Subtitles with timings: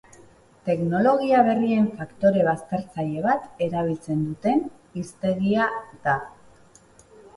[0.69, 4.65] Teknologia berrien faktore baztertzaile bat erabiltzen duten
[5.01, 5.69] hiztegia
[6.09, 6.17] da.